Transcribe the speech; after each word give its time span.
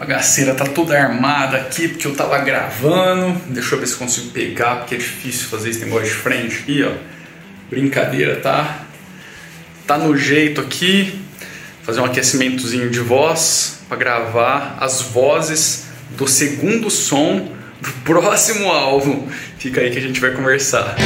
Bagaceira 0.00 0.54
tá 0.54 0.64
toda 0.64 0.98
armada 0.98 1.58
aqui 1.58 1.86
porque 1.86 2.06
eu 2.06 2.14
tava 2.14 2.38
gravando. 2.38 3.38
Deixa 3.48 3.74
eu 3.74 3.78
ver 3.78 3.86
se 3.86 3.96
consigo 3.96 4.30
pegar, 4.30 4.76
porque 4.76 4.94
é 4.94 4.98
difícil 4.98 5.46
fazer 5.48 5.68
esse 5.68 5.84
negócio 5.84 6.06
de 6.06 6.14
frente 6.14 6.56
aqui, 6.56 6.82
ó. 6.82 6.92
Brincadeira, 7.68 8.36
tá? 8.36 8.86
Tá 9.86 9.98
no 9.98 10.16
jeito 10.16 10.58
aqui. 10.58 11.20
Fazer 11.82 12.00
um 12.00 12.06
aquecimentozinho 12.06 12.88
de 12.88 12.98
voz 12.98 13.80
para 13.90 13.98
gravar 13.98 14.78
as 14.80 15.02
vozes 15.02 15.88
do 16.16 16.26
segundo 16.26 16.88
som 16.88 17.52
do 17.78 17.92
próximo 18.02 18.70
álbum. 18.70 19.28
Fica 19.58 19.82
aí 19.82 19.90
que 19.90 19.98
a 19.98 20.02
gente 20.02 20.18
vai 20.18 20.30
conversar. 20.30 20.96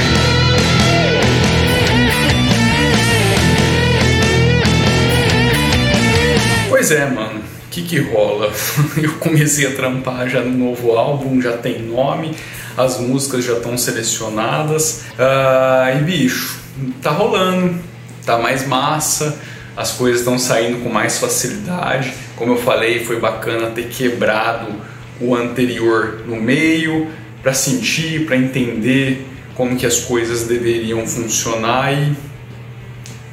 Pois 6.69 6.93
é, 6.93 7.11
mano 7.11 7.54
que 7.75 7.83
que 7.83 7.99
rola? 7.99 8.53
Eu 8.97 9.15
comecei 9.15 9.67
a 9.67 9.73
trampar 9.73 10.29
já 10.29 10.41
no 10.41 10.57
novo 10.57 10.93
álbum, 10.93 11.41
já 11.41 11.57
tem 11.57 11.83
nome, 11.83 12.33
as 12.77 13.01
músicas 13.01 13.45
já 13.45 13.55
estão 13.55 13.77
selecionadas. 13.77 15.03
Uh, 15.19 15.99
e 15.99 16.05
bicho, 16.05 16.61
tá 17.03 17.11
rolando, 17.11 17.81
tá 18.25 18.39
mais 18.39 18.67
massa, 18.67 19.37
as 19.77 19.91
coisas 19.93 20.21
estão 20.21 20.39
saindo 20.39 20.85
com 20.85 20.89
mais 20.89 21.19
facilidade. 21.19 22.15
Como 22.37 22.53
eu 22.53 22.59
falei, 22.59 23.05
foi 23.05 23.19
bacana 23.19 23.71
ter 23.71 23.89
quebrado 23.89 24.69
o 25.21 25.35
anterior 25.35 26.23
no 26.27 26.37
meio 26.37 27.11
para 27.43 27.53
sentir, 27.53 28.25
para 28.25 28.37
entender 28.37 29.27
como 29.57 29.77
que 29.77 29.87
as 29.87 30.01
coisas 30.01 30.45
deveriam 30.45 31.07
funcionar 31.07 31.93
e 31.93 32.17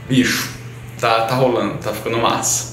bicho, 0.07 0.51
tá 0.99 1.21
tá 1.21 1.35
rolando, 1.35 1.77
tá 1.77 1.93
ficando 1.93 2.17
massa. 2.17 2.70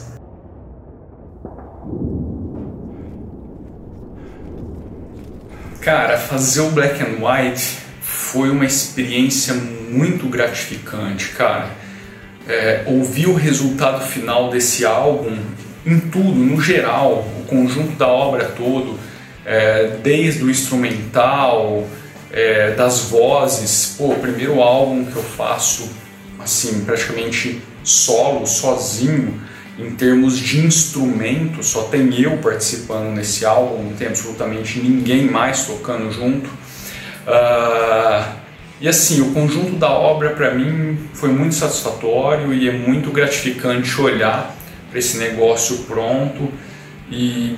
Cara, 5.80 6.18
fazer 6.18 6.60
o 6.60 6.70
Black 6.70 7.02
and 7.02 7.24
White 7.24 7.78
foi 8.02 8.50
uma 8.50 8.66
experiência 8.66 9.54
muito 9.54 10.28
gratificante, 10.28 11.30
cara. 11.30 11.70
É, 12.46 12.82
ouvir 12.86 13.26
o 13.26 13.34
resultado 13.34 14.04
final 14.04 14.50
desse 14.50 14.84
álbum, 14.84 15.38
em 15.86 15.98
tudo, 15.98 16.34
no 16.34 16.60
geral, 16.60 17.26
o 17.40 17.44
conjunto 17.46 17.92
da 17.92 18.06
obra 18.06 18.44
todo, 18.46 18.98
é, 19.46 19.96
desde 20.02 20.44
o 20.44 20.50
instrumental, 20.50 21.86
é, 22.30 22.72
das 22.72 23.00
vozes. 23.04 23.94
Pô, 23.96 24.08
o 24.08 24.18
primeiro 24.18 24.60
álbum 24.60 25.04
que 25.06 25.16
eu 25.16 25.22
faço, 25.22 25.88
assim, 26.38 26.84
praticamente 26.84 27.62
solo, 27.82 28.46
sozinho, 28.46 29.40
em 29.78 29.90
termos 29.92 30.36
de 30.36 30.66
instrumento, 30.66 31.62
só 31.62 31.84
tem 31.84 32.20
eu 32.20 32.38
participando 32.38 33.14
nesse 33.14 33.46
álbum, 33.46 33.84
não 33.84 33.92
tem 33.92 34.08
absolutamente 34.08 34.80
ninguém 34.80 35.30
mais 35.30 35.66
tocando 35.66 36.10
junto. 36.10 36.48
Uh, 36.48 38.38
e 38.80 38.88
assim, 38.88 39.20
o 39.20 39.32
conjunto 39.32 39.76
da 39.76 39.90
obra 39.90 40.30
para 40.30 40.52
mim 40.52 40.98
foi 41.14 41.30
muito 41.30 41.54
satisfatório 41.54 42.52
e 42.52 42.68
é 42.68 42.72
muito 42.72 43.10
gratificante 43.10 44.00
olhar 44.00 44.56
para 44.90 44.98
esse 44.98 45.18
negócio 45.18 45.78
pronto 45.78 46.52
e, 47.10 47.56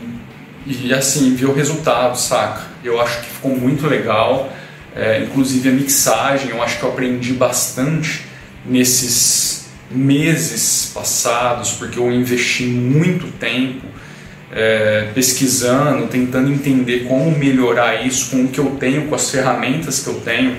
e 0.66 0.92
assim, 0.92 1.34
ver 1.34 1.46
o 1.46 1.54
resultado, 1.54 2.18
saca? 2.18 2.64
Eu 2.84 3.00
acho 3.00 3.20
que 3.20 3.26
ficou 3.26 3.56
muito 3.56 3.86
legal, 3.86 4.52
é, 4.94 5.22
inclusive 5.22 5.68
a 5.68 5.72
mixagem, 5.72 6.50
eu 6.50 6.62
acho 6.62 6.78
que 6.78 6.84
eu 6.84 6.90
aprendi 6.90 7.32
bastante 7.32 8.26
nesses 8.64 9.59
meses 9.90 10.90
passados, 10.94 11.72
porque 11.72 11.98
eu 11.98 12.10
investi 12.12 12.64
muito 12.64 13.26
tempo 13.38 13.86
é, 14.52 15.08
pesquisando, 15.14 16.06
tentando 16.06 16.50
entender 16.50 17.04
como 17.08 17.30
melhorar 17.36 18.06
isso 18.06 18.30
com 18.30 18.44
o 18.44 18.48
que 18.48 18.58
eu 18.58 18.76
tenho, 18.78 19.06
com 19.08 19.14
as 19.14 19.30
ferramentas 19.30 20.00
que 20.00 20.08
eu 20.08 20.20
tenho. 20.20 20.56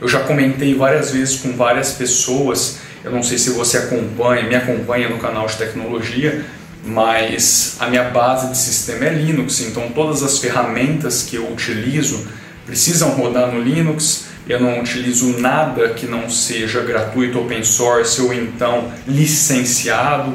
Eu 0.00 0.08
já 0.08 0.20
comentei 0.20 0.74
várias 0.74 1.10
vezes 1.10 1.36
com 1.36 1.52
várias 1.52 1.92
pessoas, 1.92 2.78
eu 3.02 3.10
não 3.10 3.22
sei 3.22 3.38
se 3.38 3.50
você 3.50 3.78
acompanha, 3.78 4.42
me 4.44 4.54
acompanha 4.54 5.08
no 5.08 5.18
canal 5.18 5.46
de 5.46 5.56
tecnologia, 5.56 6.44
mas 6.84 7.76
a 7.80 7.88
minha 7.88 8.04
base 8.04 8.50
de 8.50 8.58
sistema 8.58 9.06
é 9.06 9.10
Linux, 9.10 9.60
então 9.60 9.88
todas 9.90 10.22
as 10.22 10.38
ferramentas 10.38 11.22
que 11.22 11.36
eu 11.36 11.50
utilizo 11.50 12.26
precisam 12.64 13.10
rodar 13.10 13.50
no 13.52 13.60
Linux 13.60 14.26
eu 14.48 14.60
não 14.60 14.80
utilizo 14.80 15.38
nada 15.38 15.88
que 15.90 16.06
não 16.06 16.30
seja 16.30 16.80
gratuito, 16.82 17.40
open 17.40 17.64
source 17.64 18.20
ou 18.20 18.32
então 18.32 18.90
licenciado. 19.06 20.34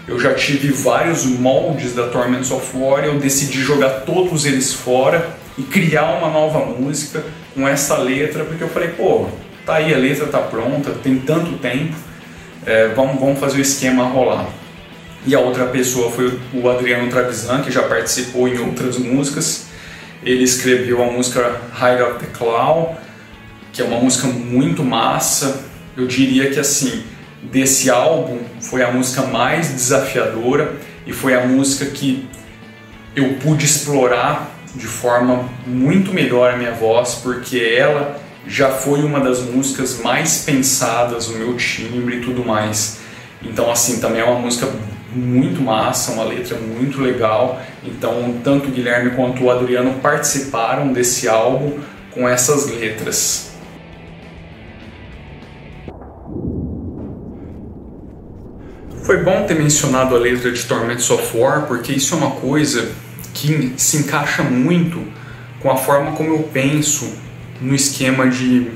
Eu 0.07 0.19
já 0.19 0.33
tive 0.33 0.69
vários 0.73 1.25
moldes 1.25 1.93
da 1.93 2.07
Torments 2.07 2.51
of 2.51 2.75
War 2.75 3.05
eu 3.05 3.17
decidi 3.19 3.61
jogar 3.61 4.01
todos 4.01 4.45
eles 4.45 4.73
fora 4.73 5.40
e 5.61 5.63
criar 5.63 6.17
uma 6.17 6.29
nova 6.29 6.65
música 6.65 7.23
com 7.53 7.67
essa 7.67 7.97
letra, 7.97 8.43
porque 8.43 8.63
eu 8.63 8.69
falei, 8.69 8.89
pô, 8.89 9.27
tá 9.65 9.75
aí, 9.75 9.93
a 9.93 9.97
letra 9.97 10.25
tá 10.25 10.39
pronta, 10.39 10.91
tem 11.03 11.19
tanto 11.19 11.57
tempo, 11.59 11.95
é, 12.65 12.87
vamos, 12.89 13.19
vamos 13.19 13.39
fazer 13.39 13.59
o 13.59 13.61
esquema 13.61 14.05
rolar. 14.05 14.47
E 15.25 15.35
a 15.35 15.39
outra 15.39 15.67
pessoa 15.67 16.09
foi 16.09 16.39
o 16.51 16.67
Adriano 16.67 17.07
Travisan, 17.09 17.61
que 17.61 17.71
já 17.71 17.83
participou 17.83 18.47
em 18.47 18.57
outras 18.57 18.97
músicas. 18.97 19.67
Ele 20.23 20.43
escreveu 20.43 21.03
a 21.03 21.11
música 21.11 21.61
High 21.73 22.01
of 22.01 22.19
the 22.19 22.25
Cloud, 22.35 22.97
que 23.71 23.83
é 23.83 23.85
uma 23.85 23.99
música 23.99 24.27
muito 24.27 24.83
massa. 24.83 25.63
Eu 25.95 26.07
diria 26.07 26.49
que 26.49 26.59
assim, 26.59 27.03
desse 27.43 27.87
álbum 27.91 28.39
foi 28.59 28.81
a 28.81 28.91
música 28.91 29.21
mais 29.21 29.69
desafiadora 29.69 30.73
e 31.05 31.13
foi 31.13 31.35
a 31.35 31.45
música 31.45 31.85
que 31.85 32.27
eu 33.15 33.35
pude 33.43 33.63
explorar 33.65 34.50
de 34.75 34.87
forma 34.87 35.49
muito 35.65 36.13
melhor 36.13 36.53
a 36.53 36.57
minha 36.57 36.71
voz, 36.71 37.15
porque 37.15 37.59
ela 37.59 38.19
já 38.47 38.69
foi 38.69 39.03
uma 39.03 39.19
das 39.19 39.41
músicas 39.41 39.99
mais 39.99 40.43
pensadas, 40.43 41.27
o 41.27 41.37
meu 41.37 41.55
timbre 41.57 42.17
e 42.17 42.21
tudo 42.21 42.43
mais. 42.43 42.99
Então, 43.43 43.71
assim, 43.71 43.99
também 43.99 44.21
é 44.21 44.23
uma 44.23 44.39
música 44.39 44.67
muito 45.13 45.61
massa, 45.61 46.13
uma 46.13 46.23
letra 46.23 46.57
muito 46.57 47.01
legal. 47.01 47.61
Então, 47.83 48.39
tanto 48.43 48.69
o 48.69 48.71
Guilherme 48.71 49.11
quanto 49.11 49.43
o 49.43 49.51
Adriano 49.51 49.95
participaram 50.01 50.93
desse 50.93 51.27
álbum 51.27 51.79
com 52.11 52.27
essas 52.27 52.69
letras. 52.69 53.51
Foi 59.03 59.23
bom 59.23 59.45
ter 59.45 59.55
mencionado 59.55 60.15
a 60.15 60.19
letra 60.19 60.51
de 60.51 60.63
Torments 60.63 61.09
of 61.09 61.35
War, 61.37 61.63
porque 61.63 61.91
isso 61.91 62.13
é 62.13 62.17
uma 62.17 62.31
coisa 62.31 62.91
que 63.33 63.73
se 63.77 63.97
encaixa 63.97 64.43
muito 64.43 65.01
com 65.59 65.69
a 65.69 65.77
forma 65.77 66.13
como 66.13 66.29
eu 66.29 66.49
penso 66.51 67.13
no 67.59 67.75
esquema 67.75 68.27
de 68.27 68.71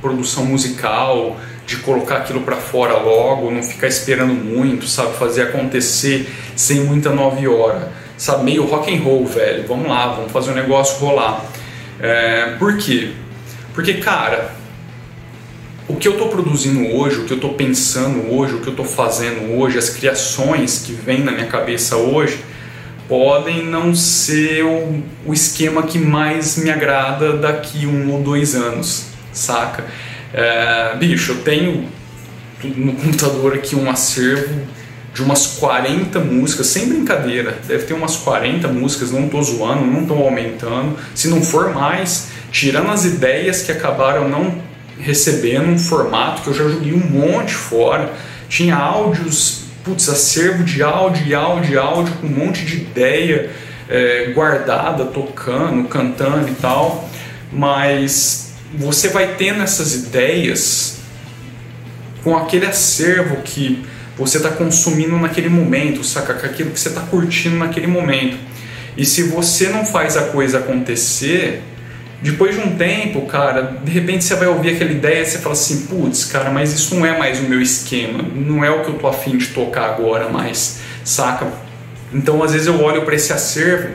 produção 0.00 0.44
musical, 0.44 1.36
de 1.66 1.76
colocar 1.78 2.18
aquilo 2.18 2.40
para 2.40 2.56
fora 2.56 2.96
logo, 2.96 3.50
não 3.50 3.62
ficar 3.62 3.88
esperando 3.88 4.32
muito, 4.32 4.86
sabe, 4.86 5.16
fazer 5.16 5.42
acontecer 5.42 6.32
sem 6.56 6.80
muita 6.80 7.10
nove 7.10 7.46
hora, 7.46 7.92
sabe, 8.16 8.44
meio 8.44 8.64
rock 8.64 8.94
and 8.94 9.02
roll, 9.02 9.26
velho. 9.26 9.66
Vamos 9.66 9.88
lá, 9.88 10.14
vamos 10.14 10.32
fazer 10.32 10.52
o 10.52 10.54
negócio 10.54 10.98
rolar. 10.98 11.44
É, 12.00 12.54
por 12.58 12.78
quê? 12.78 13.12
Porque, 13.74 13.94
cara, 13.94 14.54
o 15.88 15.96
que 15.96 16.06
eu 16.06 16.12
estou 16.12 16.28
produzindo 16.28 16.94
hoje, 16.94 17.20
o 17.20 17.24
que 17.24 17.32
eu 17.32 17.36
estou 17.36 17.54
pensando 17.54 18.32
hoje, 18.32 18.54
o 18.54 18.60
que 18.60 18.68
eu 18.68 18.72
estou 18.72 18.86
fazendo 18.86 19.58
hoje, 19.58 19.78
as 19.78 19.90
criações 19.90 20.82
que 20.86 20.92
vêm 20.92 21.22
na 21.22 21.32
minha 21.32 21.46
cabeça 21.46 21.96
hoje, 21.96 22.44
podem 23.08 23.64
não 23.64 23.94
ser 23.94 24.64
o, 24.64 25.02
o 25.26 25.32
esquema 25.32 25.82
que 25.82 25.98
mais 25.98 26.58
me 26.58 26.70
agrada 26.70 27.36
daqui 27.38 27.86
um 27.86 28.12
ou 28.12 28.22
dois 28.22 28.54
anos, 28.54 29.06
saca? 29.32 29.86
É, 30.32 30.94
bicho, 30.96 31.32
eu 31.32 31.42
tenho 31.42 31.88
no 32.76 32.92
computador 32.92 33.54
aqui 33.54 33.74
um 33.74 33.88
acervo 33.90 34.60
de 35.14 35.22
umas 35.22 35.46
40 35.58 36.20
músicas, 36.20 36.66
sem 36.66 36.88
brincadeira, 36.88 37.58
deve 37.66 37.84
ter 37.84 37.94
umas 37.94 38.16
40 38.16 38.68
músicas, 38.68 39.10
não 39.10 39.24
estou 39.24 39.42
zoando, 39.42 39.84
não 39.84 40.02
estou 40.02 40.22
aumentando, 40.22 40.96
se 41.14 41.28
não 41.28 41.42
for 41.42 41.74
mais, 41.74 42.28
tirando 42.52 42.90
as 42.90 43.04
ideias 43.04 43.62
que 43.62 43.72
acabaram 43.72 44.28
não 44.28 44.68
recebendo 45.00 45.68
um 45.68 45.78
formato 45.78 46.42
que 46.42 46.48
eu 46.48 46.54
já 46.54 46.68
joguei 46.68 46.92
um 46.92 46.98
monte 46.98 47.54
fora. 47.54 48.12
Tinha 48.48 48.76
áudios, 48.76 49.67
putz, 49.88 50.08
acervo 50.08 50.62
de 50.64 50.82
áudio 50.82 51.26
e 51.26 51.34
áudio 51.34 51.72
e 51.72 51.78
áudio 51.78 52.14
com 52.20 52.26
um 52.26 52.30
monte 52.30 52.64
de 52.64 52.76
ideia 52.76 53.50
é, 53.88 54.32
guardada, 54.34 55.06
tocando, 55.06 55.88
cantando 55.88 56.48
e 56.48 56.54
tal. 56.54 57.08
Mas 57.50 58.52
você 58.74 59.08
vai 59.08 59.34
tendo 59.36 59.62
essas 59.62 59.94
ideias 59.94 60.98
com 62.22 62.36
aquele 62.36 62.66
acervo 62.66 63.36
que 63.42 63.82
você 64.16 64.36
está 64.36 64.50
consumindo 64.50 65.16
naquele 65.16 65.48
momento, 65.48 66.04
saca? 66.04 66.34
Com 66.34 66.46
aquilo 66.46 66.70
que 66.70 66.80
você 66.80 66.90
está 66.90 67.00
curtindo 67.02 67.56
naquele 67.56 67.86
momento. 67.86 68.36
E 68.96 69.06
se 69.06 69.22
você 69.22 69.68
não 69.68 69.86
faz 69.86 70.16
a 70.16 70.22
coisa 70.24 70.58
acontecer, 70.58 71.62
depois 72.20 72.56
de 72.56 72.60
um 72.60 72.76
tempo, 72.76 73.22
cara, 73.26 73.78
de 73.84 73.92
repente 73.92 74.24
você 74.24 74.34
vai 74.34 74.48
ouvir 74.48 74.74
aquela 74.74 74.90
ideia 74.90 75.22
e 75.22 75.26
você 75.26 75.38
fala 75.38 75.52
assim, 75.52 75.86
putz, 75.86 76.24
cara, 76.24 76.50
mas 76.50 76.72
isso 76.72 76.94
não 76.96 77.06
é 77.06 77.16
mais 77.16 77.38
o 77.38 77.42
meu 77.42 77.62
esquema, 77.62 78.24
não 78.34 78.64
é 78.64 78.70
o 78.70 78.82
que 78.82 78.88
eu 78.88 78.94
tô 78.94 79.06
afim 79.06 79.36
de 79.36 79.48
tocar 79.48 79.90
agora 79.90 80.28
mais, 80.28 80.80
saca? 81.04 81.46
Então 82.12 82.42
às 82.42 82.52
vezes 82.52 82.66
eu 82.66 82.82
olho 82.82 83.02
para 83.02 83.14
esse 83.14 83.32
acervo, 83.32 83.90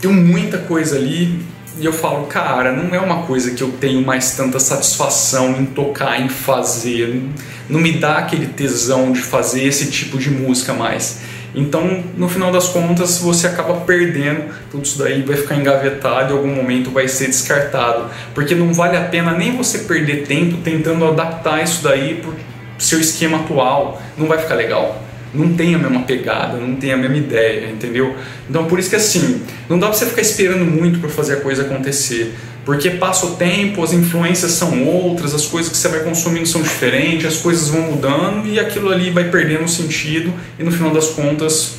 tem 0.00 0.10
muita 0.12 0.58
coisa 0.58 0.96
ali 0.96 1.40
e 1.78 1.84
eu 1.86 1.92
falo, 1.92 2.26
cara, 2.26 2.72
não 2.72 2.94
é 2.94 3.00
uma 3.00 3.22
coisa 3.22 3.52
que 3.52 3.62
eu 3.62 3.72
tenho 3.72 4.04
mais 4.04 4.32
tanta 4.32 4.60
satisfação 4.60 5.52
em 5.58 5.64
tocar, 5.64 6.20
em 6.20 6.28
fazer, 6.28 7.22
não 7.70 7.80
me 7.80 7.92
dá 7.92 8.18
aquele 8.18 8.48
tesão 8.48 9.12
de 9.12 9.20
fazer 9.22 9.64
esse 9.64 9.90
tipo 9.90 10.18
de 10.18 10.30
música 10.30 10.74
mais. 10.74 11.20
Então, 11.54 12.02
no 12.16 12.28
final 12.28 12.50
das 12.50 12.68
contas, 12.68 13.18
você 13.18 13.46
acaba 13.46 13.80
perdendo 13.80 14.54
tudo 14.70 14.84
isso 14.84 14.98
daí, 14.98 15.22
vai 15.22 15.36
ficar 15.36 15.56
engavetado 15.56 16.32
em 16.32 16.36
algum 16.36 16.54
momento 16.54 16.90
vai 16.90 17.06
ser 17.08 17.26
descartado. 17.26 18.10
Porque 18.34 18.54
não 18.54 18.72
vale 18.72 18.96
a 18.96 19.02
pena 19.02 19.32
nem 19.32 19.56
você 19.56 19.80
perder 19.80 20.26
tempo 20.26 20.58
tentando 20.58 21.04
adaptar 21.06 21.62
isso 21.62 21.82
daí 21.82 22.14
para 22.14 22.30
o 22.30 22.34
seu 22.78 22.98
esquema 23.00 23.40
atual. 23.40 24.00
Não 24.16 24.26
vai 24.26 24.38
ficar 24.38 24.54
legal. 24.54 25.02
Não 25.34 25.54
tem 25.54 25.74
a 25.74 25.78
mesma 25.78 26.02
pegada, 26.02 26.58
não 26.58 26.76
tem 26.76 26.92
a 26.92 26.96
mesma 26.96 27.16
ideia, 27.16 27.70
entendeu? 27.70 28.14
Então, 28.48 28.66
por 28.66 28.78
isso 28.78 28.90
que 28.90 28.96
assim, 28.96 29.42
não 29.66 29.78
dá 29.78 29.88
para 29.88 29.96
você 29.96 30.04
ficar 30.04 30.20
esperando 30.20 30.64
muito 30.64 30.98
para 31.00 31.08
fazer 31.08 31.34
a 31.34 31.40
coisa 31.40 31.62
acontecer. 31.62 32.34
Porque 32.64 32.90
passa 32.90 33.26
o 33.26 33.34
tempo, 33.34 33.82
as 33.82 33.92
influências 33.92 34.52
são 34.52 34.84
outras, 34.84 35.34
as 35.34 35.46
coisas 35.46 35.70
que 35.70 35.76
você 35.76 35.88
vai 35.88 36.00
consumindo 36.00 36.46
são 36.46 36.62
diferentes, 36.62 37.26
as 37.26 37.38
coisas 37.38 37.68
vão 37.68 37.82
mudando 37.82 38.46
e 38.46 38.60
aquilo 38.60 38.90
ali 38.90 39.10
vai 39.10 39.24
perdendo 39.24 39.66
sentido 39.68 40.32
e 40.58 40.62
no 40.62 40.70
final 40.70 40.92
das 40.92 41.08
contas 41.08 41.76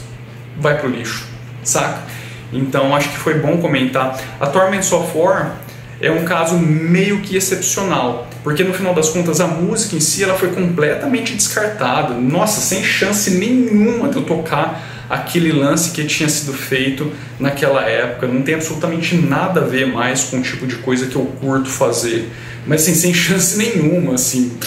vai 0.60 0.78
pro 0.78 0.90
lixo, 0.90 1.26
saca? 1.64 2.04
Então 2.52 2.94
acho 2.96 3.10
que 3.10 3.18
foi 3.18 3.36
bom 3.36 3.58
comentar. 3.58 4.20
A 4.40 4.48
Torment 4.48 4.92
of 4.92 5.18
War 5.18 5.56
é 6.02 6.12
um 6.12 6.26
caso 6.26 6.58
meio 6.58 7.22
que 7.22 7.38
excepcional, 7.38 8.28
porque 8.44 8.62
no 8.64 8.74
final 8.74 8.94
das 8.94 9.10
contas 9.10 9.40
a 9.40 9.48
música 9.48 9.96
em 9.96 10.02
si 10.02 10.22
ela 10.22 10.36
foi 10.36 10.50
completamente 10.50 11.34
descartada. 11.34 12.14
Nossa, 12.14 12.60
sem 12.60 12.84
chance 12.84 13.32
nenhuma 13.32 14.10
de 14.10 14.18
eu 14.18 14.24
tocar 14.24 14.93
aquele 15.10 15.52
lance 15.52 15.92
que 15.92 16.04
tinha 16.06 16.30
sido 16.30 16.54
feito 16.54 17.12
naquela 17.40 17.84
época. 17.84 18.28
Não 18.28 18.42
tem 18.42 18.56
absolutamente 18.56 19.16
nada 19.16 19.62
a 19.62 19.64
ver 19.64 19.88
mais 19.88 20.24
com 20.26 20.38
o 20.38 20.42
tipo 20.42 20.66
de 20.66 20.76
coisa 20.78 21.08
que 21.08 21.16
eu 21.16 21.26
curto 21.40 21.70
fazer. 21.70 22.30
Mas 22.66 22.82
assim, 22.82 22.96
sem 22.96 23.14
chance 23.16 23.58
nenhuma, 23.58 24.16
assim, 24.16 24.58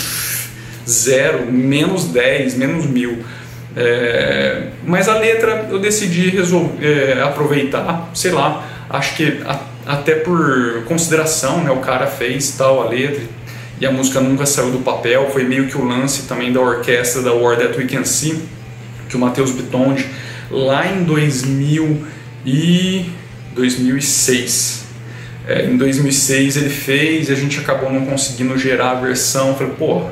zero, 0.89 1.51
menos 1.51 2.05
10, 2.05 2.57
menos 2.57 2.87
mil. 2.87 3.25
É, 3.77 4.69
mas 4.87 5.09
a 5.09 5.19
letra 5.19 5.69
eu 5.71 5.79
decidi 5.79 6.31
resolver, 6.31 6.83
é, 6.83 7.23
aproveitar, 7.23 8.11
sei 8.15 8.31
lá, 8.31 8.67
acho 8.89 9.15
que 9.17 9.43
a, 9.45 9.61
até 9.87 10.15
por 10.15 10.83
consideração, 10.85 11.63
né, 11.63 11.71
o 11.71 11.81
cara 11.81 12.07
fez 12.07 12.53
tal 12.57 12.83
a 12.83 12.89
letra 12.89 13.23
e 13.79 13.85
a 13.85 13.93
música 13.93 14.19
nunca 14.19 14.47
saiu 14.47 14.71
do 14.71 14.79
papel, 14.79 15.29
foi 15.31 15.45
meio 15.45 15.67
que 15.67 15.77
o 15.77 15.85
lance 15.85 16.23
também 16.23 16.53
da 16.53 16.61
orquestra 16.61 17.21
da 17.21 17.33
War 17.35 17.59
That 17.59 17.79
We 17.79 17.85
Can 17.85 18.05
See, 18.05 18.43
que 19.11 19.17
o 19.17 19.19
Matheus 19.19 19.51
Bitondi 19.51 20.07
lá 20.51 20.87
em 20.87 21.05
2000 21.05 22.05
e 22.45 23.11
2006. 23.55 24.85
É, 25.47 25.67
em 25.67 25.77
2006 25.77 26.57
ele 26.57 26.71
fez 26.71 27.29
e 27.29 27.33
a 27.33 27.37
gente 27.37 27.59
acabou 27.61 27.93
não 27.93 28.05
conseguindo 28.05 28.57
gerar 28.59 28.93
a 28.93 28.95
versão. 28.95 29.55
falei, 29.55 29.73
pô, 29.79 30.03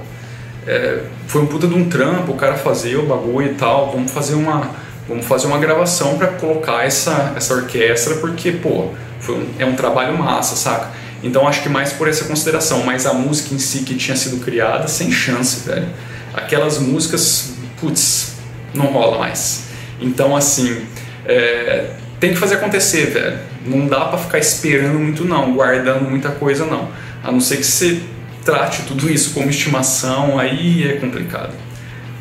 é, 0.67 1.01
foi 1.27 1.43
um 1.43 1.47
puta 1.47 1.67
de 1.67 1.75
um 1.75 1.89
trampo 1.89 2.33
o 2.33 2.37
cara 2.37 2.55
fazer 2.55 2.97
o 2.97 3.07
bagulho 3.07 3.53
e 3.53 3.55
tal, 3.55 3.91
vamos 3.93 4.13
fazer 4.13 4.35
uma, 4.35 4.71
vamos 5.09 5.27
fazer 5.27 5.47
uma 5.47 5.59
gravação 5.59 6.17
para 6.17 6.29
colocar 6.29 6.85
essa, 6.85 7.35
essa 7.37 7.55
orquestra, 7.55 8.15
porque, 8.17 8.53
pô, 8.53 8.91
um, 9.29 9.47
é 9.59 9.67
um 9.67 9.75
trabalho 9.75 10.17
massa, 10.17 10.57
saca? 10.57 10.91
Então 11.23 11.49
acho 11.49 11.63
que 11.63 11.69
mais 11.69 11.93
por 11.93 12.07
essa 12.07 12.25
consideração, 12.25 12.83
mas 12.85 13.07
a 13.07 13.15
música 13.15 13.55
em 13.55 13.59
si 13.59 13.79
que 13.81 13.95
tinha 13.95 14.17
sido 14.17 14.45
criada, 14.45 14.87
sem 14.87 15.11
chance, 15.11 15.67
velho. 15.67 15.89
Aquelas 16.35 16.79
músicas, 16.79 17.55
putz, 17.81 18.35
não 18.75 18.87
rola 18.87 19.19
mais. 19.19 19.64
Então, 20.01 20.37
assim, 20.37 20.85
é, 21.25 21.91
tem 22.21 22.33
que 22.33 22.39
fazer 22.39 22.57
acontecer, 22.57 23.07
velho. 23.07 23.39
Não 23.67 23.87
dá 23.87 24.07
para 24.07 24.19
ficar 24.19 24.39
esperando 24.39 24.99
muito, 24.99 25.25
não, 25.25 25.55
guardando 25.55 26.09
muita 26.09 26.31
coisa, 26.31 26.67
não. 26.67 26.89
A 27.23 27.33
não 27.33 27.41
ser 27.41 27.57
que 27.57 27.65
você 27.65 28.01
trate 28.45 28.83
tudo 28.83 29.11
isso 29.11 29.33
como 29.33 29.49
estimação, 29.49 30.39
aí 30.39 30.87
é 30.87 30.97
complicado. 30.97 31.55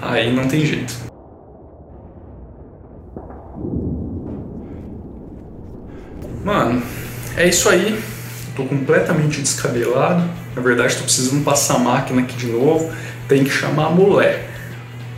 Aí 0.02 0.34
não 0.34 0.48
tem 0.48 0.66
jeito. 0.66 0.94
Mano, 6.44 6.84
é 7.38 7.48
isso 7.48 7.70
aí. 7.70 8.00
Tô 8.56 8.64
completamente 8.66 9.42
descabelado. 9.42 10.30
Na 10.56 10.62
verdade, 10.62 10.96
tô 10.96 11.04
precisando 11.04 11.44
passar 11.44 11.76
a 11.76 11.80
máquina 11.80 12.22
aqui 12.22 12.36
de 12.36 12.48
novo. 12.48 12.92
Tem 13.28 13.44
que 13.44 13.50
chamar 13.50 13.88
a 13.88 13.90
mulher 13.90 14.53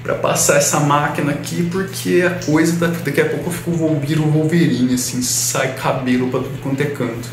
para 0.06 0.14
passar 0.14 0.58
essa 0.58 0.80
máquina 0.80 1.32
aqui, 1.32 1.68
porque 1.72 2.22
a 2.22 2.46
coisa 2.46 2.78
tá, 2.80 2.94
daqui 3.04 3.20
a 3.20 3.26
pouco 3.26 3.50
eu 3.50 3.52
fico 3.52 3.72
Volviro 3.72 4.22
Wolverine, 4.22 4.94
assim, 4.94 5.20
sai 5.24 5.74
cabelo 5.74 6.30
para 6.30 6.42
tudo 6.42 6.62
quanto 6.62 6.80
é 6.80 6.86
canto. 6.86 7.28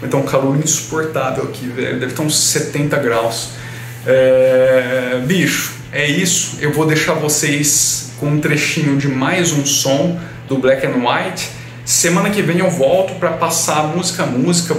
Vai 0.00 0.08
estar 0.08 0.18
um 0.18 0.24
calor 0.24 0.58
insuportável 0.58 1.44
aqui, 1.44 1.68
velho. 1.68 2.00
Deve 2.00 2.12
estar 2.12 2.24
uns 2.24 2.36
70 2.36 2.98
graus. 2.98 3.50
É... 4.04 5.22
Bicho, 5.24 5.74
é 5.92 6.04
isso. 6.10 6.56
Eu 6.60 6.72
vou 6.72 6.84
deixar 6.84 7.14
vocês 7.14 8.12
com 8.18 8.26
um 8.26 8.40
trechinho 8.40 8.96
de 8.96 9.06
mais 9.06 9.52
um 9.52 9.64
som 9.64 10.18
do 10.48 10.58
Black 10.58 10.84
and 10.84 10.96
White. 10.96 11.48
Semana 11.84 12.28
que 12.28 12.42
vem 12.42 12.58
eu 12.58 12.70
volto 12.70 13.14
para 13.20 13.34
passar 13.34 13.86
música 13.96 14.24
a 14.24 14.26
música, 14.26 14.76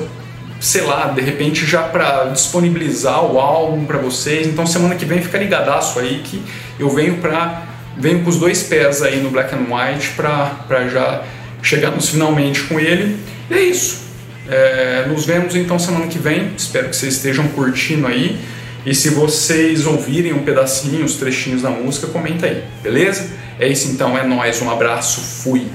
sei 0.60 0.82
lá, 0.82 1.08
de 1.08 1.22
repente 1.22 1.66
já 1.66 1.84
para 1.84 2.26
disponibilizar 2.26 3.24
o 3.24 3.40
álbum 3.40 3.86
para 3.86 3.98
vocês. 3.98 4.46
Então 4.46 4.68
semana 4.68 4.96
que 4.96 5.06
vem 5.06 5.22
fica 5.22 5.38
ligadaço 5.38 5.98
aí 6.00 6.22
que 6.24 6.44
eu 6.80 6.90
venho 6.90 7.18
para 7.18 7.64
venho 7.98 8.24
com 8.24 8.30
os 8.30 8.38
dois 8.38 8.64
pés 8.64 9.02
aí 9.02 9.20
no 9.22 9.32
Black 9.32 9.54
and 9.56 9.66
White 9.74 10.10
para 10.16 10.88
já 10.88 11.24
chegarmos 11.62 12.10
finalmente 12.10 12.62
com 12.64 12.80
ele. 12.80 13.18
E 13.50 13.54
é 13.54 13.62
isso. 13.62 14.08
É, 14.50 15.06
nos 15.08 15.26
vemos 15.26 15.56
então 15.56 15.78
semana 15.78 16.08
que 16.08 16.20
vem. 16.20 16.52
Espero 16.56 16.90
que 16.90 16.96
vocês 16.96 17.16
estejam 17.16 17.48
curtindo 17.50 18.08
aí. 18.08 18.40
E 18.86 18.96
se 18.96 19.10
vocês 19.10 19.86
ouvirem 19.86 20.34
um 20.34 20.44
pedacinho, 20.44 21.04
os 21.04 21.16
trechinhos 21.16 21.62
da 21.62 21.70
música, 21.70 22.08
comenta 22.08 22.46
aí, 22.46 22.64
beleza? 22.82 23.30
É 23.60 23.68
isso 23.68 23.90
então, 23.90 24.18
é 24.18 24.26
nós, 24.26 24.62
um 24.62 24.72
abraço, 24.72 25.20
fui. 25.20 25.68